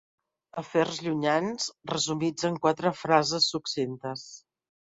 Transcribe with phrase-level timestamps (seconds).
[0.61, 4.29] Afers llunyans resumits en quatre frases succintes.